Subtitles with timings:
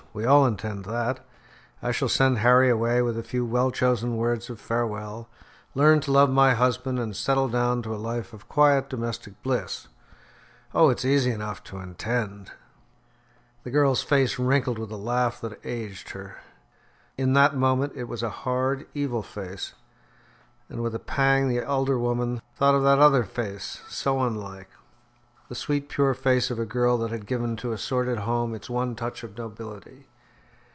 [0.13, 1.21] We all intend that.
[1.81, 5.29] I shall send Harry away with a few well chosen words of farewell,
[5.73, 9.87] learn to love my husband and settle down to a life of quiet domestic bliss.
[10.73, 12.51] Oh, it's easy enough to intend!"
[13.63, 16.39] The girl's face wrinkled with a laugh that aged her.
[17.17, 19.75] In that moment it was a hard, evil face,
[20.67, 23.91] and with a pang the elder woman thought of that other face, so like, yet
[23.93, 24.69] so unlike
[25.47, 28.69] the sweet pure face of a girl that had given to a sordid home its
[28.69, 30.07] one touch of nobility.